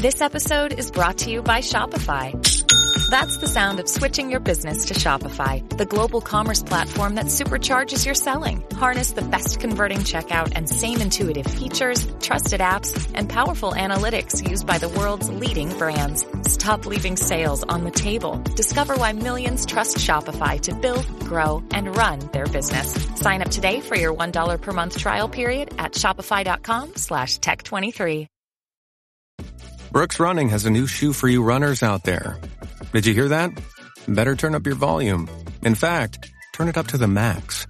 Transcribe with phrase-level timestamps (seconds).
[0.00, 2.32] This episode is brought to you by Shopify.
[3.10, 8.06] That's the sound of switching your business to Shopify, the global commerce platform that supercharges
[8.06, 8.64] your selling.
[8.72, 14.66] Harness the best converting checkout and same intuitive features, trusted apps, and powerful analytics used
[14.66, 16.24] by the world's leading brands.
[16.50, 18.38] Stop leaving sales on the table.
[18.56, 22.94] Discover why millions trust Shopify to build, grow, and run their business.
[23.16, 28.28] Sign up today for your $1 per month trial period at shopify.com slash tech23.
[29.92, 32.38] Brooks Running has a new shoe for you runners out there.
[32.92, 33.50] Did you hear that?
[34.06, 35.28] Better turn up your volume.
[35.62, 37.66] In fact, turn it up to the max.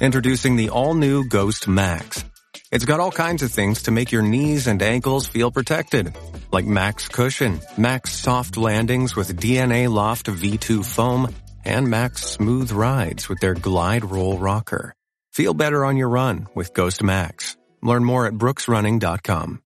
[0.00, 2.24] Introducing the all-new Ghost Max.
[2.70, 6.14] It's got all kinds of things to make your knees and ankles feel protected.
[6.52, 13.28] Like Max Cushion, Max Soft Landings with DNA Loft V2 foam, and Max Smooth Rides
[13.28, 14.94] with their Glide Roll Rocker.
[15.32, 17.56] Feel better on your run with Ghost Max.
[17.82, 19.62] Learn more at brooksrunning.com.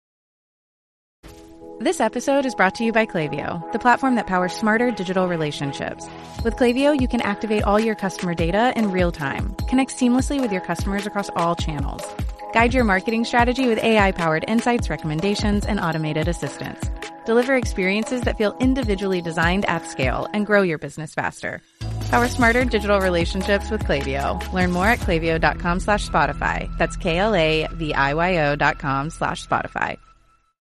[1.80, 6.08] This episode is brought to you by Klaviyo, the platform that powers smarter digital relationships.
[6.44, 10.52] With Klaviyo, you can activate all your customer data in real time, connect seamlessly with
[10.52, 12.04] your customers across all channels,
[12.52, 16.80] guide your marketing strategy with AI-powered insights, recommendations, and automated assistance.
[17.28, 21.62] Deliver experiences that feel individually designed at scale and grow your business faster.
[22.10, 24.42] Power smarter digital relationships with Klaviyo.
[24.52, 26.76] Learn more at klaviyo.com slash Spotify.
[26.80, 30.00] That's K-L-A-V-I-Y-O dot com slash Spotify.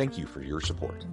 [0.00, 1.04] Thank you for your support.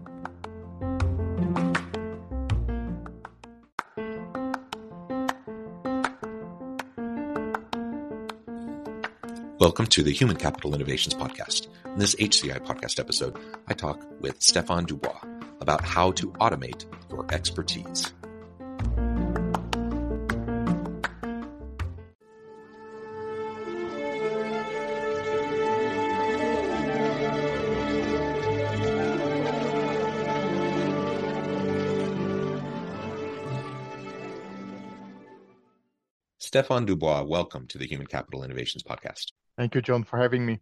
[9.59, 11.67] Welcome to the Human Capital Innovations Podcast.
[11.83, 13.37] In this HCI podcast episode,
[13.67, 15.19] I talk with Stefan Debois
[15.59, 18.13] about how to automate your expertise.
[36.57, 39.27] Stefan Debois, welcome to the Human Capital Innovations Podcast.
[39.59, 40.59] Thank you, John, for having me.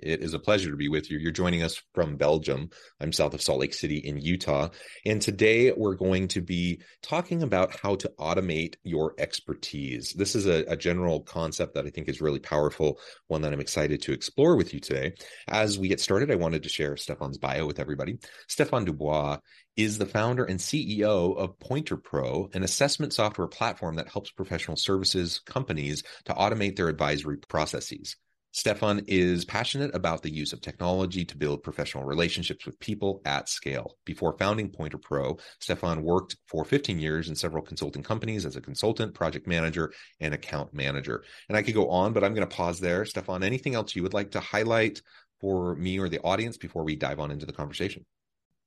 [0.00, 1.18] It is a pleasure to be with you.
[1.18, 2.70] You're joining us from Belgium.
[3.00, 4.68] I'm south of Salt Lake City in Utah.
[5.04, 10.12] And today we're going to be talking about how to automate your expertise.
[10.12, 13.60] This is a, a, general concept that I think is really powerful, one that I'm
[13.60, 15.14] excited to explore with you today.
[15.48, 18.18] As we get started, I wanted to share Stefan's bio with everybody.
[18.46, 19.40] Stefan Debois
[19.76, 25.40] is the founder and CEO of Pointerpro, an assessment software platform that helps professional services
[25.40, 28.16] companies to automate their advisory processes.
[28.58, 33.48] Stefan is passionate about the use of technology to build professional relationships with people at
[33.48, 33.96] scale.
[34.04, 39.14] Before founding Pointerpro, Stefan worked for 15 years in several consulting companies as a consultant,
[39.14, 41.22] project manager, and account manager.
[41.48, 43.04] And I could go on, but I'm going to pause there.
[43.04, 45.02] Stefan, anything else you would like to highlight
[45.40, 48.04] for me or the audience before we dive on into the conversation?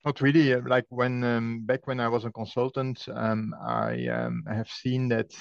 [0.06, 0.56] Not really.
[0.56, 5.10] Like when um, back when I was a consultant, um, I, um, I have seen
[5.10, 5.34] that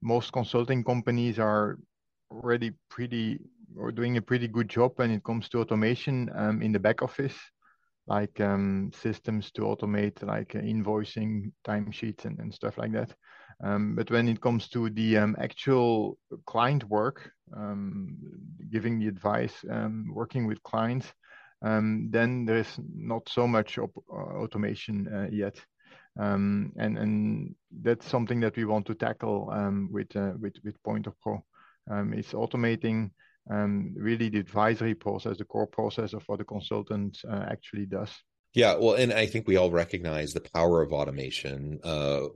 [0.00, 1.76] most consulting companies are
[2.30, 3.40] already pretty
[3.76, 7.02] or doing a pretty good job when it comes to automation um, in the back
[7.02, 7.36] office,
[8.06, 13.14] like um, systems to automate like uh, invoicing, timesheets, and, and stuff like that.
[13.62, 18.16] Um, but when it comes to the um, actual client work, um,
[18.70, 21.06] giving the advice, um, working with clients,
[21.62, 25.56] um, then there is not so much op- uh, automation uh, yet.
[26.18, 29.52] Um, and and that's something that we want to tackle
[29.90, 31.40] with uh, with with Pointerpro.
[32.14, 33.10] it's automating
[33.46, 38.10] really the advisory process, the core process of what the consultant uh, actually does.
[38.54, 41.78] Yeah, well, and I think we all recognize the power of automation.
[41.84, 42.26] Uh,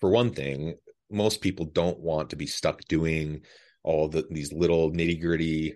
[0.00, 0.74] for one thing,
[1.10, 3.42] most people don't want to be stuck doing
[3.82, 5.74] all the these little nitty gritty,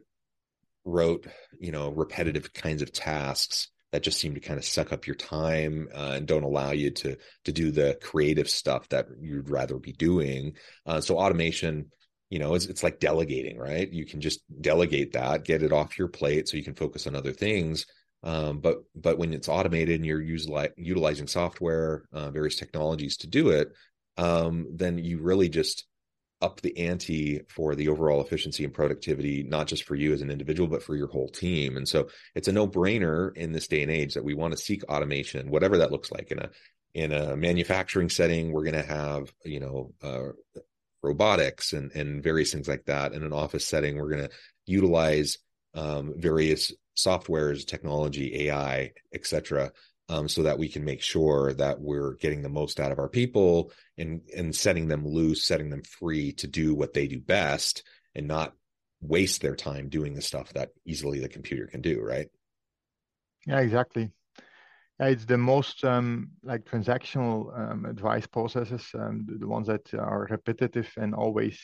[0.85, 1.27] rote,
[1.59, 5.17] you know, repetitive kinds of tasks that just seem to kind of suck up your
[5.17, 9.79] time uh, and don't allow you to to do the creative stuff that you'd rather
[9.79, 10.55] be doing.
[10.85, 11.91] Uh, so automation,
[12.31, 13.91] you know, it's, it's like delegating, right?
[13.91, 17.15] You can just delegate that, get it off your plate, so you can focus on
[17.15, 17.87] other things.
[18.23, 23.51] Um, but but when it's automated and you're utilizing software, uh, various technologies to do
[23.51, 23.73] it,
[24.17, 25.87] um, then you really just
[26.41, 30.31] up the ante for the overall efficiency and productivity, not just for you as an
[30.31, 31.77] individual, but for your whole team.
[31.77, 34.59] And so it's a no brainer in this day and age that we want to
[34.59, 36.51] seek automation, whatever that looks like in a,
[36.95, 40.61] in a manufacturing setting, we're going to have, you know, uh,
[41.03, 43.13] robotics and, and various things like that.
[43.13, 44.35] In an office setting, we're going to
[44.67, 45.39] utilize
[45.75, 49.73] um, various softwares, technology, AI, etc
[50.09, 53.09] um, so that we can make sure that we're getting the most out of our
[53.09, 57.83] people and and setting them loose, setting them free to do what they do best,
[58.15, 58.55] and not
[59.01, 62.01] waste their time doing the stuff that easily the computer can do.
[62.01, 62.29] Right?
[63.47, 64.11] Yeah, exactly.
[65.01, 70.27] It's the most um, like transactional um, advice processes, um, the, the ones that are
[70.29, 71.59] repetitive and always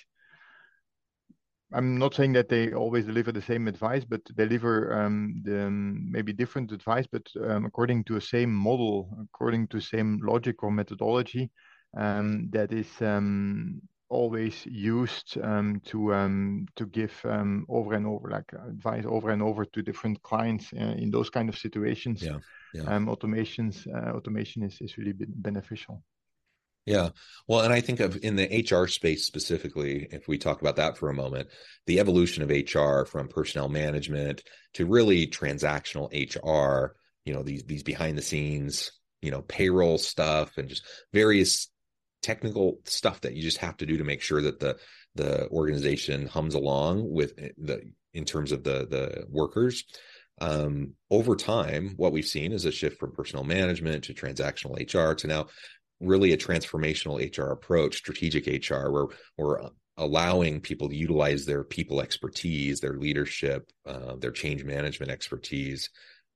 [1.73, 6.11] I'm not saying that they always deliver the same advice, but deliver um, the, um,
[6.11, 10.71] maybe different advice, but um, according to a same model, according to same logic or
[10.71, 11.51] methodology
[11.95, 12.87] that is
[14.09, 17.21] always used to to give
[17.69, 21.49] over and over, like advice over and over to different clients uh, in those kind
[21.49, 22.23] of situations.
[22.23, 22.39] Yeah,
[22.75, 22.83] yeah.
[22.83, 26.03] automations uh, automation is is really beneficial.
[26.87, 27.11] Yeah.
[27.49, 30.99] Well, and I think of in the HR space specifically, if we talk about that
[30.99, 31.49] for a moment,
[31.87, 34.43] the evolution of HR from personnel management
[34.75, 36.95] to really transactional HR,
[37.25, 38.93] you know, these these behind the scenes,
[39.23, 41.69] you know, payroll stuff and just various
[42.21, 44.77] technical stuff that you just have to do to make sure that the
[45.15, 47.81] the organization hums along with eh, the
[48.13, 49.85] in terms of the the workers
[50.41, 55.15] um, over time, what we've seen is a shift from personal management to transactional HR
[55.15, 55.47] to now
[56.01, 59.07] really a transformational HR approach, strategic HR, where
[59.39, 65.89] we're allowing people to utilize their people expertise, their leadership, uh, their change management expertise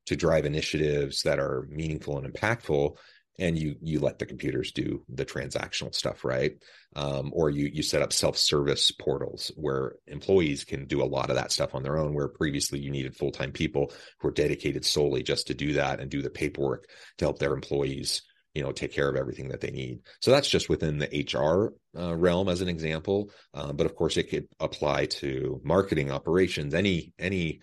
[0.07, 2.97] to drive initiatives that are meaningful and impactful.
[3.39, 6.53] And you you let the computers do the transactional stuff, right?
[6.97, 11.31] Um, or you you set up self service portals where employees can do a lot
[11.31, 12.15] of that stuff on their own.
[12.15, 16.01] Where previously you needed full time people who are dedicated solely just to do that
[16.01, 16.89] and do the paperwork
[17.19, 18.23] to help their employees
[18.55, 21.73] you know take care of everything that they need so that's just within the hr
[21.99, 26.75] uh, realm as an example uh, but of course it could apply to marketing operations
[26.75, 27.61] any any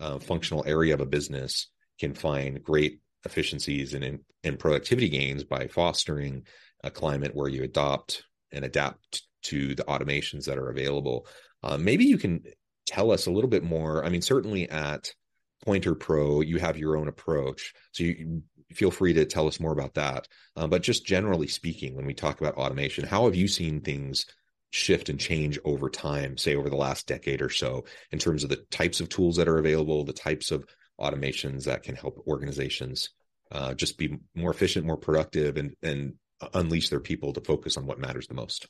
[0.00, 5.66] uh, functional area of a business can find great efficiencies and, and productivity gains by
[5.66, 6.44] fostering
[6.84, 11.26] a climate where you adopt and adapt to the automations that are available
[11.62, 12.42] uh, maybe you can
[12.86, 15.12] tell us a little bit more i mean certainly at
[15.66, 17.74] Pointerpro, you have your own approach.
[17.92, 20.28] So you feel free to tell us more about that.
[20.56, 24.26] Uh, but just generally speaking, when we talk about automation, how have you seen things
[24.70, 28.50] shift and change over time, say over the last decade or so, in terms of
[28.50, 30.64] the types of tools that are available, the types of
[31.00, 33.10] automations that can help organizations
[33.52, 36.14] uh, just be more efficient, more productive, and and
[36.54, 38.68] unleash their people to focus on what matters the most?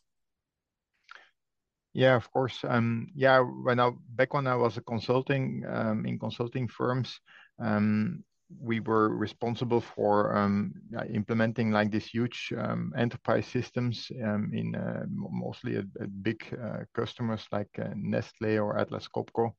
[1.93, 2.65] Yeah, of course.
[2.65, 7.19] Um, yeah, when I back when I was a consulting um, in consulting firms,
[7.59, 8.23] um,
[8.61, 10.73] we were responsible for um,
[11.13, 15.87] implementing like these huge um, enterprise systems um, in uh, mostly at,
[16.23, 19.53] big uh, customers like uh, Nestle or Atlas Copco.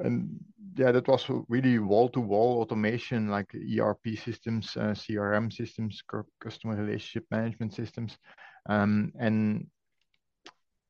[0.00, 0.40] And
[0.76, 6.02] yeah, that was really wall-to-wall automation, like ERP systems, uh, CRM systems,
[6.40, 8.16] customer relationship management systems,
[8.68, 9.66] um, and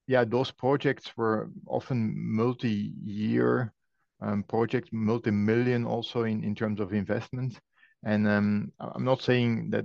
[0.06, 3.72] yeah, those projects were often multi-year
[4.20, 7.60] um, projects, multi-million also in, in terms of investment.
[8.04, 9.84] And um, I'm not saying that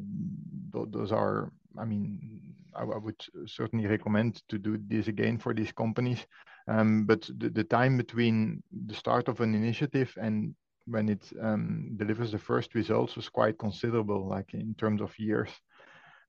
[0.73, 2.41] those are, I mean,
[2.75, 6.25] I, would certainly recommend to do this again for these companies.
[6.67, 10.55] Um, but the, the, time between the start of an initiative and
[10.87, 15.49] when it um, delivers the first results was quite considerable, like in terms of years.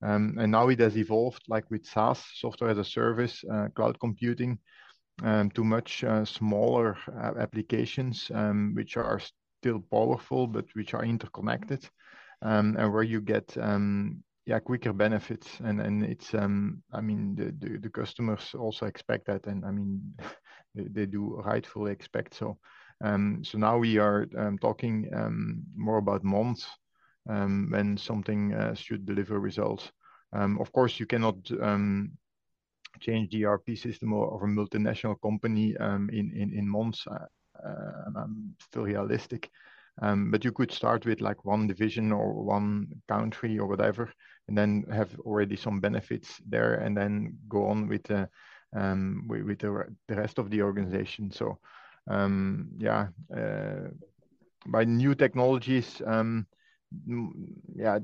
[0.03, 3.99] Um, and now it has evolved, like with SaaS, software as a service, uh, cloud
[3.99, 4.59] computing,
[5.23, 9.21] um, to much uh, smaller uh, applications, um, which are
[9.61, 11.89] still powerful, but which are interconnected,
[12.43, 13.57] um, and where you get
[14.47, 15.61] yeah quicker benefits.
[15.61, 19.71] And and it's um, I mean the, the, the customers also expect that, and I
[19.71, 20.15] mean
[20.75, 22.59] they, they do rightfully expect so.
[23.05, 24.27] Um, so now we are
[24.61, 26.67] talking um, more about months
[27.29, 29.91] um, when something uh, should deliver results.
[30.33, 32.13] Um, of course, you cannot um,
[33.01, 37.07] change the ERP system of a multinational company um, in months.
[37.07, 37.27] Uh,
[38.17, 39.51] I'm still realistic.
[40.03, 44.13] Um, But you could start with like one division or one country or whatever,
[44.49, 48.29] and then have already some benefits there, and then go on with the
[50.09, 51.31] rest of the organization.
[51.31, 51.59] So,
[52.09, 53.89] yeah, uh,
[54.67, 56.01] by new technologies,
[57.75, 57.99] yeah,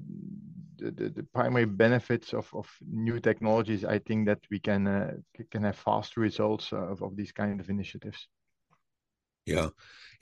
[0.79, 5.13] the, the, the, primary benefits of, of new technologies, I think that we can uh,
[5.51, 8.27] can have fast results of, of these kind of initiatives.
[9.47, 9.69] Yeah,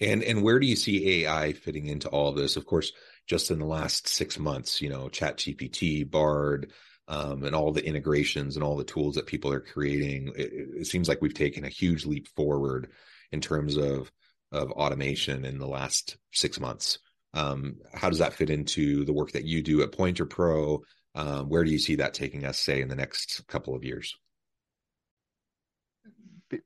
[0.00, 2.56] and and where do you see AI fitting into all of this?
[2.56, 2.92] Of course,
[3.26, 6.72] just in the last six months, you know, Chat GPT, Bard,
[7.08, 10.50] um, and all the integrations and all the tools that people are creating, it,
[10.80, 12.90] it seems like we've taken a huge leap forward
[13.32, 14.10] in terms of
[14.52, 16.98] of automation in the last six months.
[17.34, 20.80] Um, how does that fit into the work that you do at Pointerpro?
[21.14, 24.16] Um, where do you see that taking us, say, in the next couple of years?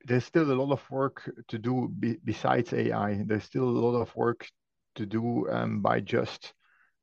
[0.04, 3.22] There's still a lot of work to do be, besides AI.
[3.26, 4.46] There's still a lot of work
[4.96, 6.54] to do um, by just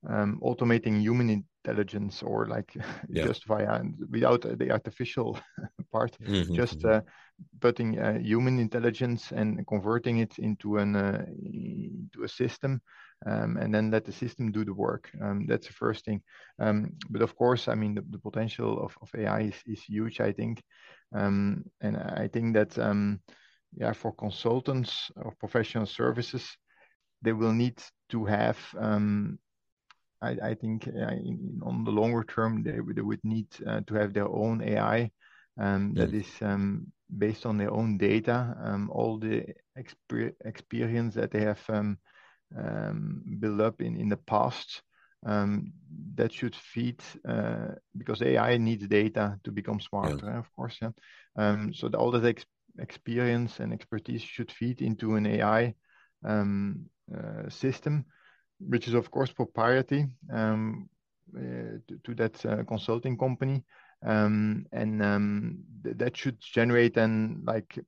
[0.10, 1.30] um, automating human
[1.64, 2.74] intelligence or like
[3.10, 3.26] yeah.
[3.26, 5.40] just via without the artificial
[5.92, 6.54] part, mm-hmm.
[6.56, 6.98] just mm-hmm.
[6.98, 7.02] uh,
[7.60, 12.82] putting uh, human intelligence and converting it into an uh, into a system
[13.26, 15.10] um, and then let the system do the work.
[15.22, 16.22] Um, that's the first thing.
[16.60, 20.20] Um, but of course, I mean, the, the potential of, of AI is, is huge,
[20.20, 20.64] I think.
[21.14, 23.20] Um, and I think that, um,
[23.76, 26.58] yeah, for consultants or professional services,
[27.22, 29.40] they will need to have, um,
[30.22, 33.94] I, I, think, uh, in, on the longer term, they, they would need uh, to
[33.96, 35.12] have their own AI
[35.60, 36.88] um, that is um,
[37.18, 39.46] based on their own data, um, all the
[39.78, 41.98] exper- experience that they have um,
[42.58, 44.82] um, built up in, in the past
[45.26, 45.74] um,
[46.16, 50.40] that should feed uh, because AI needs data to become smarter, yeah.
[50.40, 50.78] of course.
[50.82, 50.90] Yeah.
[51.38, 52.46] Um, so the, all that ex-
[52.80, 55.76] experience and expertise should feed into an AI
[56.26, 56.86] um,
[57.16, 58.06] uh, system,
[58.60, 60.90] which is of course proprietary um,
[61.38, 63.64] uh, to, to, that uh, consulting company,
[64.06, 67.80] um, and um, th- that should generate then like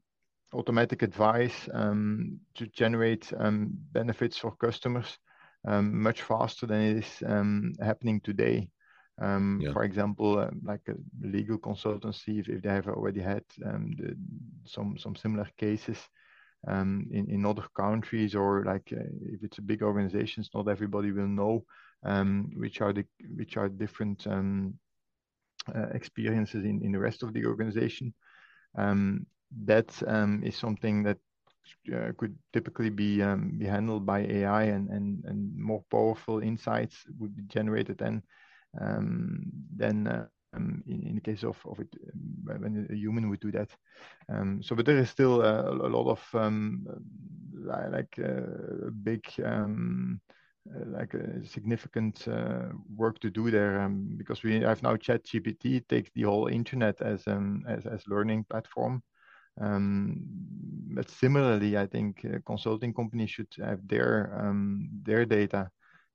[0.54, 5.18] automatic advice um, to generate um, benefits for customers
[5.65, 8.70] much faster than it is um, happening today.
[9.22, 9.72] Um, yeah.
[9.74, 14.15] For example, uh, like a legal consultancy, if, they have already had um, the,
[14.65, 15.98] some some similar cases
[16.67, 21.27] in in other countries, or like uh, if it's a big organizations, not everybody will
[21.27, 21.63] know
[22.55, 23.05] which are the
[23.36, 24.25] which are different
[25.74, 28.13] uh, experiences in, in the rest of the organization.
[28.77, 29.25] Um,
[29.65, 31.20] that um, is something that
[31.93, 37.03] uh, could typically be um, be handled by AI, and, and, and more powerful insights
[37.20, 38.22] would be generated then
[38.82, 39.43] um,
[39.75, 43.39] then uh, um, in, in the case of, of it uh, when a human would
[43.39, 43.70] do that.
[44.29, 46.86] Um, so, but there is still a, a lot of um,
[47.65, 50.20] like uh, big um,
[50.70, 55.24] uh, like a significant uh, work to do there um, because we have now chat
[55.25, 59.03] gpt take the whole internet as um as, as learning platform um,
[59.57, 65.69] but similarly, I think uh, consulting companies should have their um, their data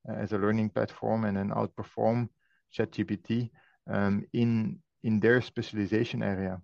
[0.09, 2.29] as a learning platform and then outperform
[2.75, 3.51] ChatGPT
[3.91, 6.61] um, in in their specialization area.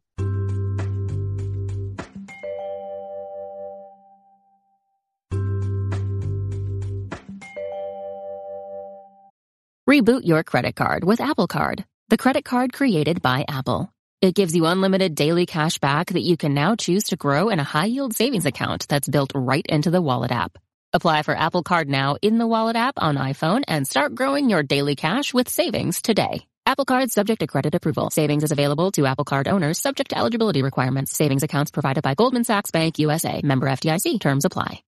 [9.88, 13.94] Reboot your credit card with Apple Card, the credit card created by Apple.
[14.21, 17.61] It gives you unlimited daily cash back that you can now choose to grow in
[17.61, 20.56] a high yield savings account that's built right into the Wallet app.
[20.92, 24.62] Apply for Apple Card now in the Wallet app on iPhone and start growing your
[24.62, 26.47] daily cash with savings today.
[26.66, 28.11] Apple Card subject to credit approval.
[28.11, 31.14] Savings is available to Apple Card owners subject to eligibility requirements.
[31.14, 33.42] Savings accounts provided by Goldman Sachs Bank USA.
[33.42, 34.21] Member FDIC.
[34.21, 34.83] Terms apply.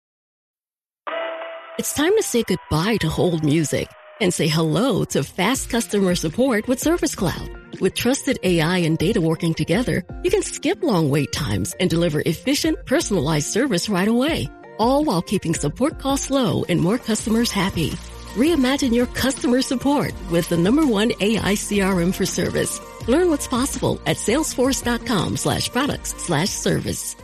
[1.80, 3.88] It's time to say goodbye to hold music
[4.20, 7.50] and say hello to fast customer support with Service Cloud.
[7.80, 12.22] With trusted AI and data working together, you can skip long wait times and deliver
[12.26, 17.90] efficient, personalized service right away, all while keeping support costs low and more customers happy.
[18.36, 22.82] Reimagine your customer support with the number one AI CRM for service.
[23.08, 27.16] Learn what's possible at salesforce.com slash products slash service.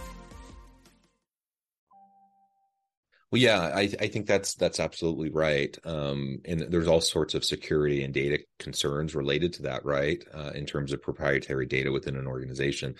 [3.31, 5.77] Well, yeah, I, I think that's that's absolutely right.
[5.85, 10.23] Um, and there's all sorts of security and data concerns related to that, right?
[10.33, 12.95] Uh, in terms of proprietary data within an organization,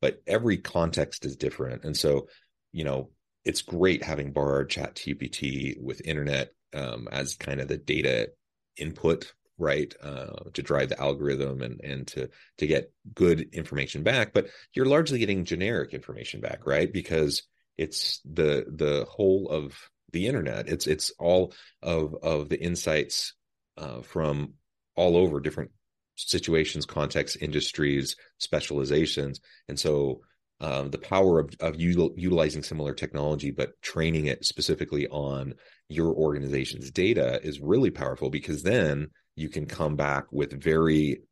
[0.00, 2.28] but every context is different, and so
[2.72, 3.10] you know
[3.44, 8.30] it's great having borrowed Chat GPT with internet um, as kind of the data
[8.78, 14.32] input, right, uh, to drive the algorithm and and to to get good information back.
[14.32, 16.90] But you're largely getting generic information back, right?
[16.90, 17.42] Because
[17.76, 19.76] it's the the whole of
[20.12, 20.68] the internet.
[20.68, 21.52] It's it's all
[21.82, 23.34] of of the insights
[23.76, 24.54] uh, from
[24.96, 25.70] all over different
[26.16, 29.40] situations contexts industries specializations.
[29.68, 30.20] And so
[30.60, 35.54] um, the power of, of util, utilizing similar technology but training it specifically on
[35.88, 41.22] your organization's data is really powerful because then you can come back with very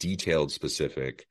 [0.00, 1.26] detailed specific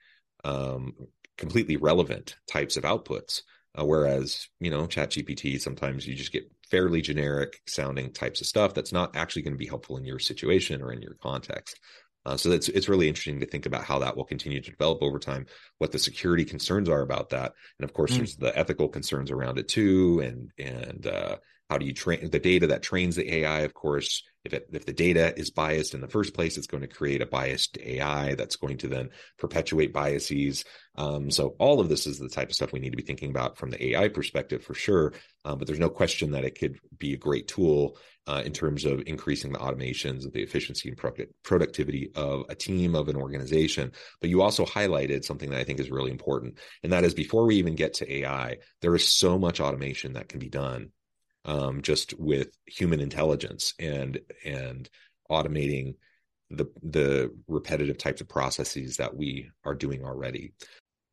[0.45, 0.93] um,
[1.37, 3.41] completely relevant types of outputs
[3.77, 8.47] uh, whereas, you know, Chat GPT, sometimes you just get fairly generic sounding types of
[8.47, 11.79] stuff that's not actually going to be helpful in your situation or in your context.
[12.25, 15.01] Uh, so that's it's really interesting to think about how that will continue to develop
[15.01, 15.45] over time,
[15.79, 18.17] what the security concerns are about that, and of course, mm.
[18.17, 21.35] there's the ethical concerns around it too, and and uh,
[21.73, 23.61] how do you train the data that trains the AI?
[23.61, 26.81] Of course, if it, if the data is biased in the first place, it's going
[26.81, 30.65] to create a biased AI that's going to then perpetuate biases.
[30.95, 33.31] Um, so all of this is the type of stuff we need to be thinking
[33.31, 35.13] about from the AI perspective for sure.
[35.45, 38.85] Um, but there's no question that it could be a great tool uh, in terms
[38.85, 43.15] of increasing the automations, of the efficiency and product- productivity of a team of an
[43.15, 43.91] organization.
[44.21, 47.47] But you also highlighted something that I think is really important, and that is before
[47.47, 50.91] we even get to AI, there is so much automation that can be done
[51.45, 54.89] um, just with human intelligence and and
[55.29, 55.95] automating
[56.49, 60.53] the the repetitive types of processes that we are doing already.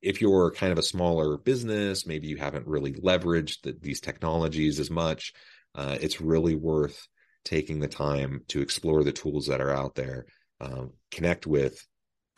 [0.02, 4.80] If you're kind of a smaller business, maybe you haven't really leveraged the, these technologies
[4.80, 5.34] as much.
[5.74, 7.06] Uh, it's really worth
[7.44, 10.26] taking the time to explore the tools that are out there,
[10.60, 11.86] um, connect with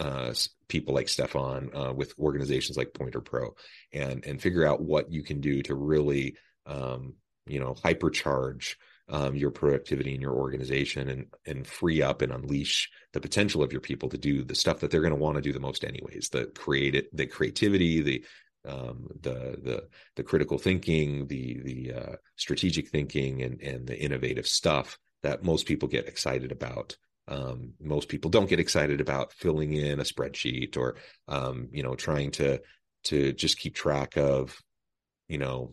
[0.00, 0.34] uh,
[0.68, 3.50] people like Stefan, uh, with organizations like Pointerpro,
[3.92, 7.14] and and figure out what you can do to really um,
[7.46, 8.74] you know hypercharge
[9.08, 13.72] um, your productivity in your organization and and free up and unleash the potential of
[13.72, 15.84] your people to do the stuff that they're going to want to do the most
[15.84, 18.24] anyways the create the creativity the
[18.68, 24.46] um, the the the critical thinking the the uh, strategic thinking and and the innovative
[24.46, 26.96] stuff that most people get excited about.
[27.28, 30.96] Um, most people don't get excited about filling in a spreadsheet or
[31.28, 32.60] um, you know trying to
[33.04, 34.56] to just keep track of
[35.28, 35.72] you know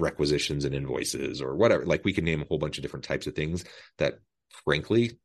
[0.00, 1.84] requisitions and invoices or whatever.
[1.84, 3.64] Like we can name a whole bunch of different types of things
[3.98, 4.20] that,
[4.64, 5.18] frankly,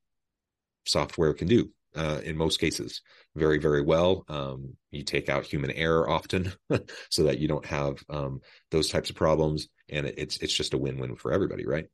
[0.86, 3.02] software can do uh, in most cases
[3.36, 4.26] very, very well.
[4.28, 6.52] Um, you take out human error often
[7.10, 10.78] so that you don't have um, those types of problems, and it's it's just a
[10.78, 11.86] win-win for everybody, right?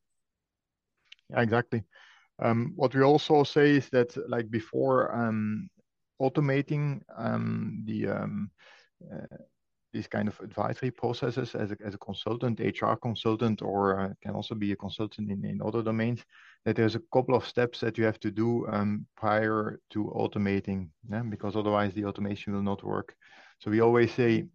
[1.30, 1.84] Yeah, exactly.
[2.42, 5.70] Um, what we also say is that, like before, um,
[6.22, 8.52] automating um, the um,
[9.14, 9.38] uh,
[9.94, 14.36] these kind of advisory processes as a, as a consultant, HR consultant, or uh, can
[14.36, 16.24] also be a consultant in, in other domains,
[16.66, 20.90] that there's a couple of steps that you have to do um, prior to automating,
[21.10, 21.22] yeah?
[21.22, 23.16] because otherwise the automation will not work.
[23.60, 24.46] So we always say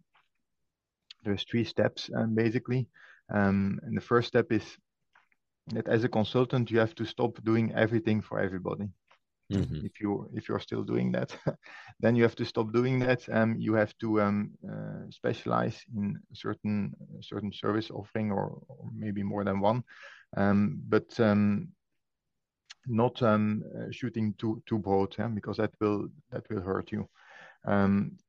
[1.23, 2.87] there's three steps um, basically.
[3.33, 4.63] Um, and the first step is
[5.67, 8.87] that as a consultant, you have to stop doing everything for everybody.
[9.51, 9.85] Mm-hmm.
[9.85, 11.37] If you if you're still doing that,
[11.99, 13.27] then you have to stop doing that.
[13.31, 19.21] Um, you have to um, uh, specialize in certain certain service offering or, or maybe
[19.21, 19.83] more than one,
[20.35, 21.67] um, but um,
[22.87, 27.07] not um, uh, shooting too too broad, yeah, because that will that will hurt you.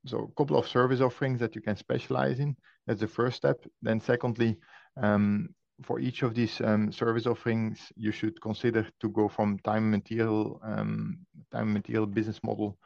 [0.06, 2.56] So a couple of service offerings that you can specialize in.
[2.86, 3.64] That's the first step.
[3.82, 4.58] Then secondly,
[5.02, 5.48] um,
[5.82, 10.60] for each of these um, service offerings, you should consider to go from time material
[10.64, 11.18] um,
[11.52, 12.78] time material business model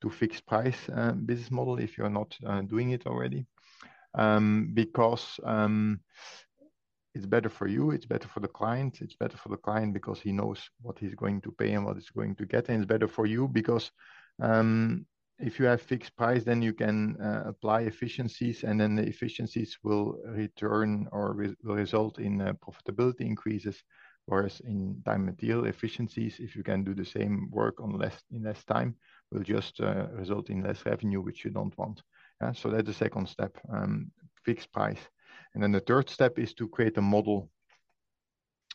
[0.00, 3.46] to fixed price uh, business model if you're not uh, doing it already,
[4.14, 6.00] um, because um,
[7.14, 10.20] it's better for you, it's better for the client, it's better for the client because
[10.20, 12.88] he knows what he's going to pay and what he's going to get, and it's
[12.88, 13.90] better for you because
[14.40, 15.04] um,
[15.38, 19.78] if you have fixed price, then you can uh, apply efficiencies, and then the efficiencies
[19.82, 23.82] will return or re will result in uh, profitability increases,
[24.28, 28.42] Whereas in time material efficiencies, if you can do the same work on less in
[28.42, 28.94] less time,
[29.32, 32.02] will just uh, result in less revenue, which you don't want.
[32.42, 32.52] Yeah?
[32.52, 34.10] So that's the second step, um,
[34.44, 35.00] fixed price.
[35.54, 37.48] And then the third step is to create a model,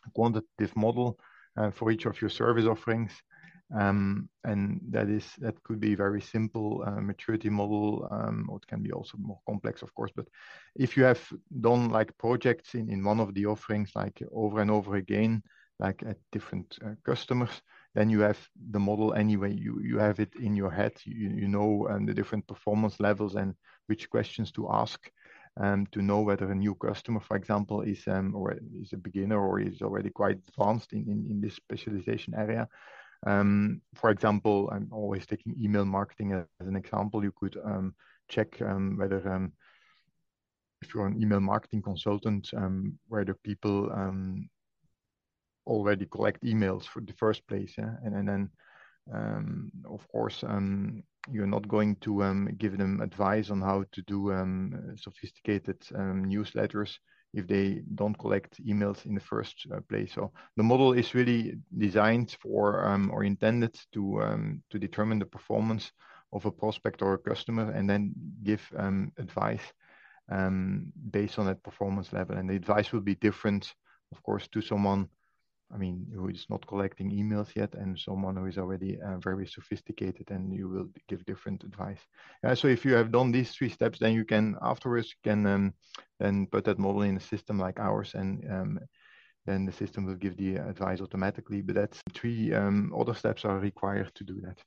[0.04, 1.20] a quantitative model
[1.56, 3.12] uh, for each of your service offerings.
[3.72, 8.66] Um, and that is that could be very simple uh, maturity model, um, or it
[8.66, 10.12] can be also more complex, of course.
[10.14, 10.28] But
[10.76, 11.20] if you have
[11.60, 15.42] done like projects in, in one of the offerings, like over and over again,
[15.78, 17.62] like at different uh, customers,
[17.94, 18.38] then you have
[18.70, 19.52] the model anyway.
[19.52, 20.92] You you have it in your head.
[21.04, 23.54] You you know um, the different performance levels and
[23.86, 25.10] which questions to ask.
[25.56, 29.38] Um, to know whether a new customer, for example, is um, or is a beginner
[29.38, 32.68] or is already quite advanced in, in, in this specialization area.
[33.26, 37.22] Um, for example, I'm always taking email marketing as an example.
[37.22, 37.94] You could um,
[38.28, 39.52] check um, whether um,
[40.82, 44.48] if you're an email marketing consultant, um, whether people um,
[45.66, 47.94] already collect emails for the first place, yeah?
[48.04, 48.50] and, and then
[49.88, 50.42] of course,
[51.30, 54.30] you're not going to give them advice on how to do
[54.96, 56.98] sophisticated newsletters
[57.34, 60.12] if they don't collect emails in the first uh, place.
[60.14, 64.02] So the model is really designed for um, or intended to
[64.70, 65.92] to determine the performance
[66.32, 68.62] of a prospect or a customer, and then give
[69.18, 69.72] advice
[71.10, 72.36] based on that performance level.
[72.36, 73.74] And the advice will be different,
[74.12, 75.08] of course, to someone
[75.72, 79.46] I mean, who is not collecting emails yet, and someone who is already uh, very
[79.46, 82.00] sophisticated, and you will give different advice.
[82.46, 85.46] Uh, so if you have done these three steps, then you can afterwards you can
[85.46, 85.74] um,
[86.20, 88.78] then put that model in a system like ours, and um,
[89.46, 91.62] then the system will give the advice automatically.
[91.62, 94.58] But that's three um, other steps are required to do that.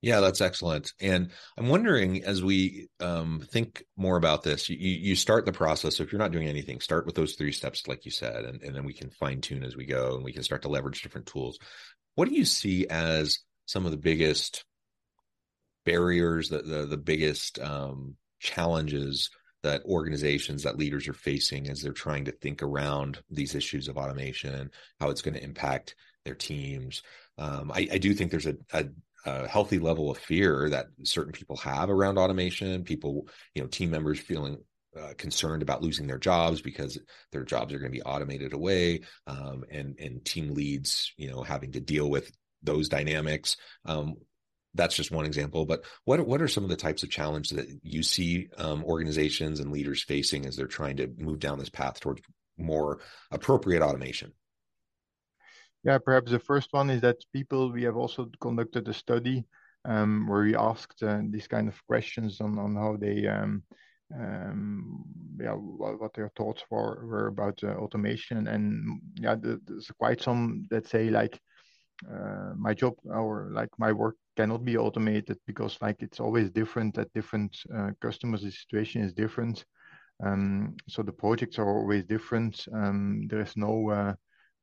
[0.00, 0.92] Yeah, that's excellent.
[1.00, 5.96] And I'm wondering as we um, think more about this, you, you start the process.
[5.96, 8.62] So if you're not doing anything, start with those three steps, like you said, and,
[8.62, 11.02] and then we can fine tune as we go and we can start to leverage
[11.02, 11.58] different tools.
[12.14, 14.64] What do you see as some of the biggest
[15.84, 19.30] barriers, the, the, the biggest um, challenges
[19.64, 23.96] that organizations, that leaders are facing as they're trying to think around these issues of
[23.96, 27.02] automation, how it's going to impact their teams?
[27.36, 28.84] Um, I, I, do think there's a, a
[29.24, 33.90] a healthy level of fear that certain people have around automation people you know team
[33.90, 34.58] members feeling
[34.98, 36.98] uh, concerned about losing their jobs because
[37.30, 41.42] their jobs are going to be automated away um, and and team leads you know
[41.42, 42.30] having to deal with
[42.62, 43.56] those dynamics.
[43.84, 44.16] Um,
[44.74, 47.66] that's just one example but what what are some of the types of challenges that
[47.82, 51.98] you see um, organizations and leaders facing as they're trying to move down this path
[52.00, 52.20] towards
[52.58, 53.00] more
[53.30, 54.32] appropriate automation
[55.84, 59.44] yeah, perhaps the first one is that people, we have also conducted a study
[59.84, 63.62] um, where we asked uh, these kind of questions on, on how they, um,
[64.14, 65.04] um,
[65.40, 68.48] yeah, what, what, their thoughts were, were about uh, automation.
[68.48, 71.38] And yeah, there's quite some that say like,
[72.08, 76.96] uh, my job or like my work cannot be automated because like it's always different
[76.96, 78.42] at different uh, customers.
[78.42, 79.64] The situation is different.
[80.24, 82.64] Um, so the projects are always different.
[82.72, 84.14] Um, there is no uh,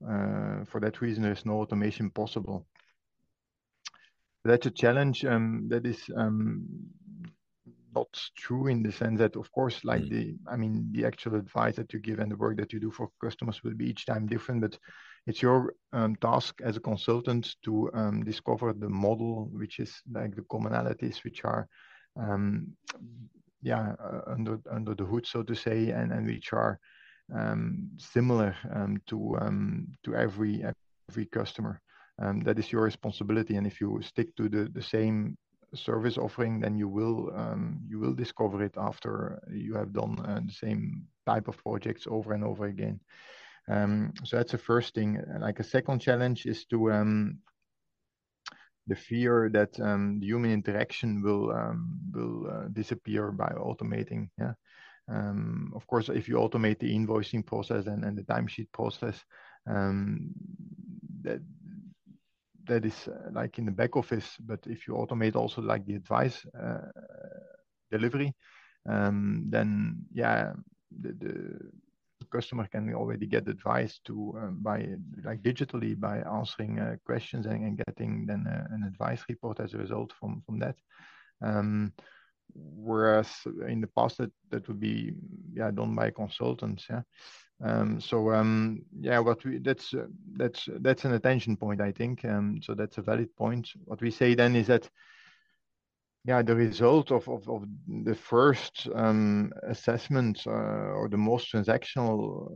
[0.01, 2.65] for that reason, there's no automation possible.
[4.43, 6.67] That's a challenge um, that is um,
[7.95, 10.09] not true in the sense that, of course, like mm.
[10.09, 12.91] the, I mean, the actual advice that you give and the work that you do
[12.91, 14.77] for customers will be each time different, but
[15.25, 20.35] it's your um, task as a consultant to um, discover the model, which is like
[20.35, 21.67] the commonalities which are,
[22.19, 22.67] um,
[23.63, 26.79] yeah, uh, under under the hood, so to say, and and which are
[27.97, 30.63] similar um, to um, to every
[31.09, 31.81] every customer.
[32.21, 35.37] Um, that is your responsibility, and if you stick to the, same
[35.73, 40.39] service offering, then you will um, you will discover it after you have done uh,
[40.45, 42.99] the same type of projects over and over again.
[43.67, 45.19] Um, so that's the first thing.
[45.39, 46.89] Like a second challenge is to
[48.87, 54.29] the fear that um, the human interaction will um, will uh, disappear by automating.
[54.39, 54.53] Yeah,
[55.07, 59.23] um, of course, if you automate the invoicing process and, and the timesheet process,
[59.67, 60.31] um,
[61.21, 61.41] that
[62.67, 64.35] that is uh, like in the back office.
[64.39, 66.87] But if you automate also like the advice uh,
[67.91, 68.33] delivery,
[68.89, 70.53] um, then yeah,
[70.99, 71.59] the, the,
[72.31, 74.89] customer can already get advice to uh, by
[75.23, 79.73] like digitally by answering uh, questions and, and, getting then uh, an advice report as
[79.73, 80.75] a result from from that.
[82.53, 83.29] Whereas
[83.67, 85.13] in the past that that would be
[85.53, 87.01] yeah done by consultants yeah.
[87.63, 92.23] Um, so um, yeah what we that's uh, that's that's an attention point i think.
[92.25, 93.69] Um, so that's a valid point.
[93.85, 94.89] What we say then is that
[96.25, 97.65] yeah, the result of, of, of
[98.03, 102.51] the first um, assessment uh, or the most transactional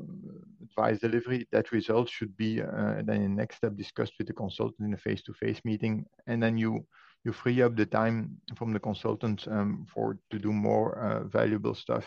[0.63, 4.88] advice delivery, that result should be uh, then in next step discussed with the consultant
[4.88, 6.84] in a face-to-face meeting, and then you
[7.23, 11.75] you free up the time from the consultant um, for to do more uh, valuable
[11.75, 12.05] stuff.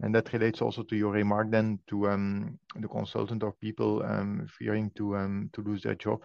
[0.00, 4.46] And that relates also to your remark then to um, the consultant or people um,
[4.58, 6.24] fearing to um, to lose their job.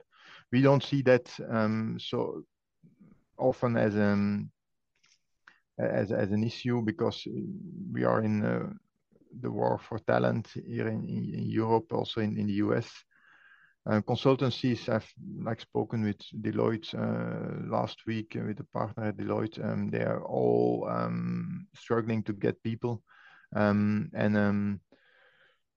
[0.51, 2.43] We don't see that um, so
[3.37, 4.51] often as um,
[5.77, 7.27] as as an issue because
[7.91, 8.69] we are in uh,
[9.41, 12.89] the war for talent here in, in Europe, also in, in the US.
[13.87, 15.11] Uh, consultancies, I've
[15.41, 19.63] like spoken with Deloitte uh, last week uh, with a partner at Deloitte.
[19.63, 23.01] Um, they are all um, struggling to get people,
[23.55, 24.81] um, and um,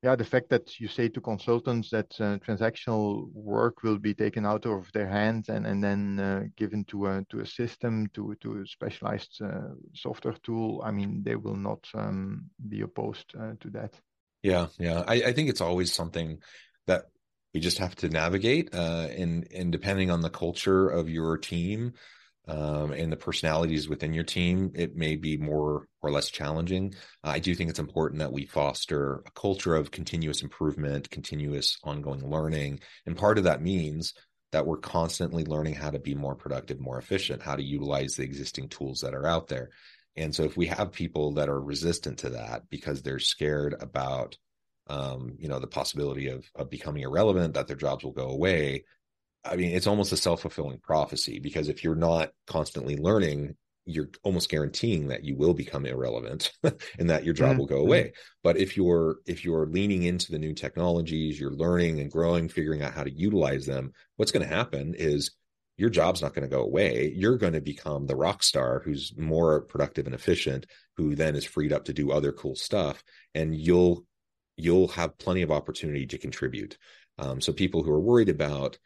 [0.02, 4.44] yeah, the fact that you say to consultants that uh, transactional work will be taken
[4.44, 8.34] out of their hands and, and then uh, given to a, to a system, to,
[8.40, 9.40] to a specialized
[9.94, 13.94] software tool, I mean, they will not um, be opposed to that.
[14.42, 15.04] Yeah, yeah.
[15.06, 16.38] I, I, think it's always something
[16.88, 17.04] that
[17.54, 18.74] we just have to navigate.
[18.74, 21.94] Uh, and, and depending on the culture of your team,
[22.48, 26.94] um, and the personalities within your team, it may be more or less challenging.
[27.22, 32.28] I do think it's important that we foster a culture of continuous improvement, continuous ongoing
[32.28, 32.80] learning.
[33.06, 34.14] And part of that means
[34.50, 38.24] that we're constantly learning how to be more productive, more efficient, how to utilize the
[38.24, 39.70] existing tools that are out there.
[40.16, 44.36] And so if we have people that are resistant to that because they're scared about
[44.88, 48.84] um, you know, the possibility of, of becoming irrelevant, that their jobs will go away,
[49.44, 54.10] I mean, it's almost a self fulfilling prophecy because if you're not constantly learning, you're
[54.22, 56.52] almost guaranteeing that you will become irrelevant
[56.98, 57.58] and that your job mm-hmm.
[57.58, 58.02] will go away.
[58.02, 58.38] Mm-hmm.
[58.44, 62.82] But if you're if you're leaning into the new technologies, you're learning and growing, figuring
[62.82, 65.32] out how to utilize them, what's going to happen is
[65.76, 67.12] your job's not going to go away.
[67.16, 70.66] You're going to become the rock star who's more productive and efficient,
[70.96, 73.02] who then is freed up to do other cool stuff,
[73.34, 74.04] and you'll
[74.56, 76.78] you'll have plenty of opportunity to contribute.
[77.18, 78.78] Um, so people who are worried about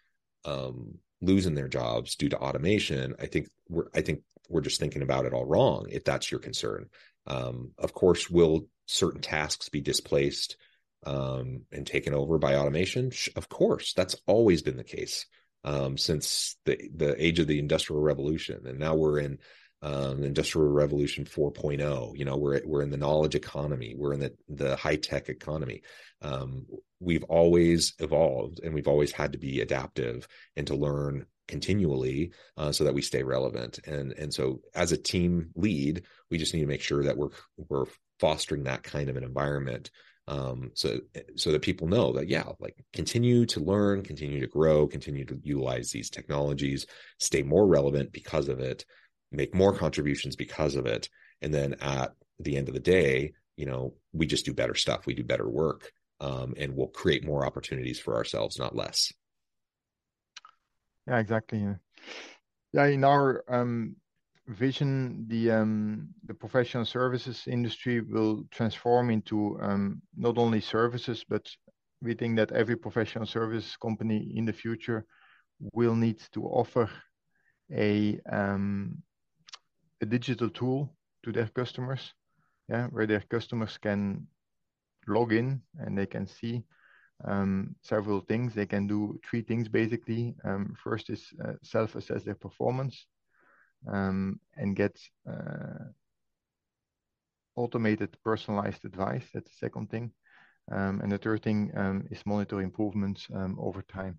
[0.44, 5.02] um, losing their jobs due to automation, I think we're I think we're just thinking
[5.02, 5.86] about it all wrong.
[5.90, 6.88] If that's your concern,
[7.26, 10.56] um, of course, will certain tasks be displaced
[11.04, 13.10] um, and taken over by automation?
[13.34, 15.26] Of course, that's always been the case
[15.64, 19.38] um, since the the age of the industrial revolution, and now we're in
[19.86, 24.32] um, industrial revolution 4.0 you know we're we're in the knowledge economy we're in the
[24.48, 25.82] the high tech economy.
[26.22, 26.66] Um,
[27.00, 32.72] we've always evolved and we've always had to be adaptive and to learn continually uh,
[32.72, 33.80] so that we stay relevant.
[33.86, 37.30] And and so as a team lead we just need to make sure that we're
[37.56, 37.86] we're
[38.18, 39.90] fostering that kind of an environment
[40.28, 40.98] um, so
[41.36, 45.38] so that people know that yeah like continue to learn continue to grow continue to
[45.42, 46.86] utilize these technologies
[47.20, 48.84] stay more relevant because of it
[49.32, 51.08] make more contributions because of it.
[51.42, 55.06] And then at the end of the day you know we just do better stuff.
[55.06, 59.12] We do better work um, and we'll create more opportunities for ourselves not less.
[61.06, 61.66] Yeah exactly.
[62.72, 63.96] Yeah in our um,
[64.48, 71.48] vision the um, the professional services industry will transform into um, not only services but
[72.02, 75.06] we think that every professional service company in the future
[75.72, 76.90] will need to offer
[77.72, 79.02] a um,
[80.00, 82.12] a digital tool to their customers,
[82.68, 84.26] yeah, where their customers can
[85.06, 86.64] log in and they can see
[87.24, 88.54] um, several things.
[88.54, 90.34] They can do three things basically.
[90.44, 93.06] Um, first is uh, self-assess their performance
[93.90, 95.90] um, and get uh,
[97.54, 99.24] automated personalized advice.
[99.32, 100.12] That's the second thing.
[100.70, 104.18] Um, and the third thing um, is monitor improvements um, over time.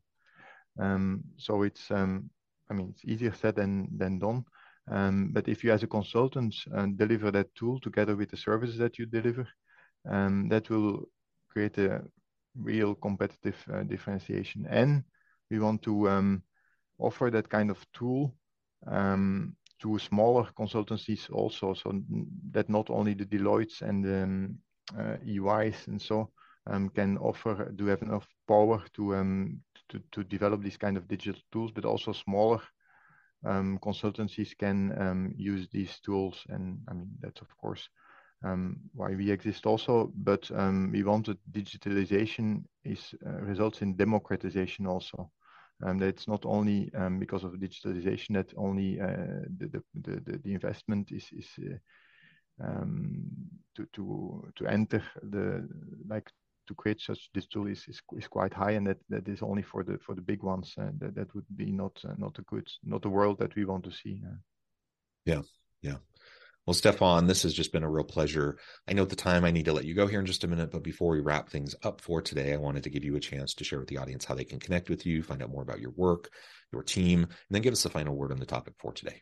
[1.38, 4.46] so it's, I mean, it's easier said than, than done.
[4.89, 8.78] Um, but if you, as a consultant, uh, deliver that tool together with the services
[8.78, 9.47] that you deliver,
[10.10, 11.10] um, that will
[11.50, 12.02] create a
[12.56, 14.65] real competitive uh, differentiation.
[14.69, 15.04] And
[15.52, 16.43] we want to um,
[17.00, 18.36] offer that kind of tool
[18.88, 22.02] um, to smaller consultancies also, so
[22.52, 24.58] that not only the Deloittes and the um,
[24.97, 26.32] uh, EYs and so
[26.67, 29.13] um, can offer, do have enough power to,
[29.89, 32.62] to to develop these kind of digital tools, but also smaller
[33.48, 36.44] um, consultancies can um, use these tools.
[36.50, 37.90] And I mean, that's of course
[38.44, 40.12] um, why we exist also.
[40.16, 45.32] But um, we wanted digitalization is uh, results in democratization also.
[45.82, 50.40] And that it's not only um, because of digitalization that only uh, the, the, the,
[50.44, 51.78] the investment is is uh,
[52.64, 53.24] um,
[53.76, 55.68] to to to enter the
[56.10, 56.32] like
[56.68, 59.64] to create such this tool is, is, is quite high, and that, that is only
[59.64, 60.74] for the for the big ones.
[60.80, 63.66] Uh, that that would be not uh, not a good not the world that we
[63.66, 64.22] want to see.
[64.26, 64.36] Uh.
[65.26, 65.42] Yeah,
[65.82, 65.98] Yeah.
[66.66, 68.58] Well, Stefan, this has just been a real pleasure.
[68.90, 70.50] I know at the time I need to let you go here in just a
[70.50, 73.22] minute, but before we wrap things up for today, I wanted to give you a
[73.22, 75.62] chance to share with the audience how they can connect with you, find out more
[75.62, 76.30] about your work,
[76.74, 79.22] your team, and then give us the final word on the topic for today.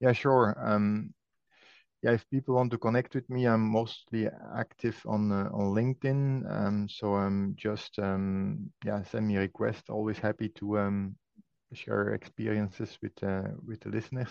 [0.00, 0.56] Yeah, sure.
[0.58, 1.12] Um,
[2.02, 6.44] yeah, if people want to connect with me, I'm mostly active on uh, on LinkedIn.
[6.50, 9.90] Um, so um, just um, yeah, send me a request.
[9.90, 11.16] Always happy to um,
[11.72, 14.28] share experiences with uh, with the listeners.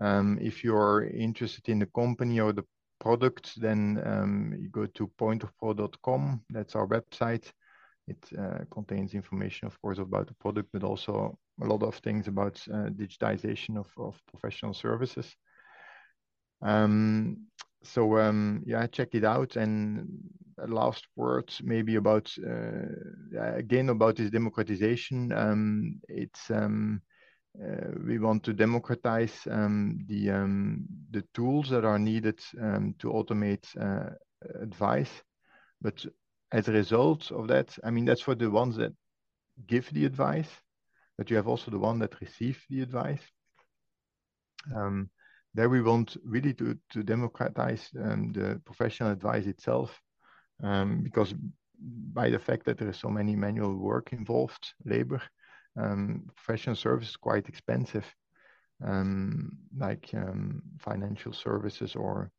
[0.00, 2.64] Um, if you're interested in the company or the
[3.00, 6.42] product, then um, you go to pointerpro.com.
[6.50, 7.50] That's our website.
[8.06, 12.26] It uh, contains information, of course, about the product, but also a lot of things
[12.28, 15.36] about uh, digitization of, of professional services.
[16.62, 17.46] Um,
[17.82, 19.56] so um, yeah, check it out.
[19.56, 20.08] And
[20.66, 25.32] last words maybe about uh, again about this democratization.
[25.32, 27.00] Um, it's um,
[27.62, 33.08] uh, we want to democratize um, the um, the tools that are needed um, to
[33.08, 34.10] automate uh,
[34.60, 35.10] advice,
[35.80, 36.04] but
[36.52, 38.92] as a result of that, I mean that's for the ones that
[39.66, 40.50] give the advice,
[41.16, 43.22] but you have also the one that receive the advice.
[44.74, 45.10] Um,
[45.58, 50.00] there we want really to to democratize um, the professional advice itself,
[50.62, 51.34] um, because
[52.12, 55.20] by the fact that there is so many manual work involved, labor,
[55.76, 58.06] um, professional service is quite expensive,
[58.86, 62.30] um, like um, financial services or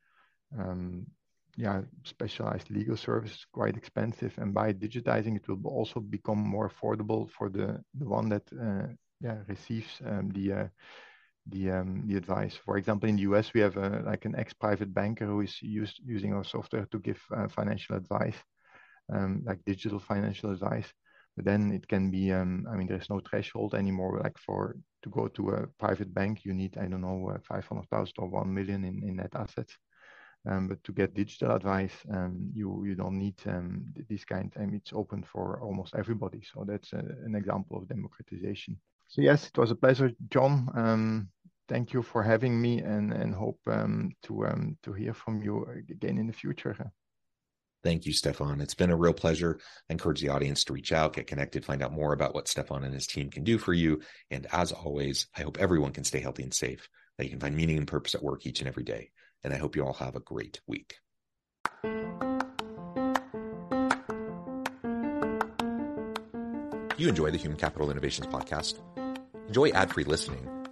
[0.57, 1.05] um,
[1.57, 4.33] yeah, specialized legal services quite expensive.
[4.37, 8.87] And by digitizing, it will also become more affordable for the the one that uh,
[9.19, 9.99] yeah receives
[10.33, 10.67] the uh,
[11.51, 12.55] the um, the advice.
[12.55, 16.01] For example, in the US, we have a, like an ex-private banker who is used
[16.05, 18.37] using our software to give uh, financial advice,
[19.13, 20.87] um, like digital financial advice.
[21.35, 24.19] But then it can be, um, I mean, there's no threshold anymore.
[24.21, 28.13] Like for to go to a private bank, you need, I don't know, uh, 500,000
[28.17, 29.77] or 1 million in, in net assets.
[30.47, 34.51] Um, but to get digital advice, um, you you don't need um, this kind.
[34.55, 36.41] I mean, it's open for almost everybody.
[36.53, 38.79] So that's a, an example of democratization.
[39.07, 40.69] So yes, it was a pleasure, John.
[40.75, 41.29] Um,
[41.69, 45.65] thank you for having me, and and hope um, to um, to hear from you
[45.89, 46.91] again in the future.
[47.81, 48.59] Thank you, Stefan.
[48.59, 49.57] It's been a real pleasure.
[49.89, 52.83] I encourage the audience to reach out, get connected, find out more about what Stefan
[52.83, 54.01] and his team can do for you.
[54.29, 57.55] And as always, I hope everyone can stay healthy and safe, that you can find
[57.55, 59.11] meaning and purpose at work each and every day.
[59.45, 60.95] And I hope you all have a great week.
[66.97, 68.79] You enjoy the Human Capital Innovations podcast?
[69.47, 70.58] Enjoy ad free listening